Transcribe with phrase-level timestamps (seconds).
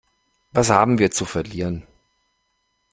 [0.51, 1.83] Was haben wir zu verlieren?